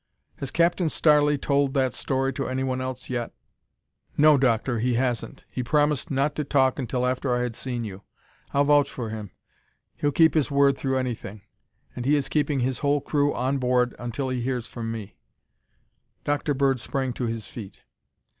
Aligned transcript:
"Has 0.37 0.49
Captain 0.49 0.87
Starley 0.87 1.39
told 1.39 1.75
that 1.75 1.93
story 1.93 2.33
to 2.33 2.47
anyone 2.47 2.81
else 2.81 3.07
yet?" 3.07 3.35
"No, 4.17 4.35
Doctor, 4.35 4.79
he 4.79 4.95
hasn't. 4.95 5.45
He 5.47 5.61
promised 5.61 6.09
not 6.09 6.33
to 6.37 6.43
talk 6.43 6.79
until 6.79 7.05
after 7.05 7.35
I 7.35 7.43
had 7.43 7.55
seen 7.55 7.83
you. 7.83 8.01
I'll 8.51 8.63
vouch 8.63 8.89
for 8.89 9.11
him; 9.11 9.29
he'll 9.95 10.11
keep 10.11 10.33
his 10.33 10.49
word 10.49 10.75
through 10.75 10.97
anything; 10.97 11.43
and 11.95 12.03
he 12.03 12.15
is 12.15 12.29
keeping 12.29 12.61
his 12.61 12.79
whole 12.79 12.99
crew 13.01 13.31
on 13.35 13.59
board 13.59 13.93
until 13.99 14.29
he 14.29 14.41
hears 14.41 14.65
from 14.65 14.91
me." 14.91 15.17
Dr. 16.23 16.55
Bird 16.55 16.79
sprang 16.79 17.13
to 17.13 17.25
his 17.25 17.45
feet. 17.45 17.83